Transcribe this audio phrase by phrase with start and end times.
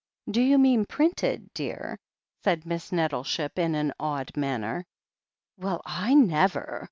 [0.27, 1.99] "Do you mean printed, dear?"
[2.43, 4.87] said Miss Nettleship, in an awed manner.
[5.57, 6.79] "Well, I never!